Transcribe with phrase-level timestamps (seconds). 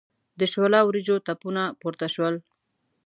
[0.39, 2.35] د شوله وریجو تپونه پورته شول.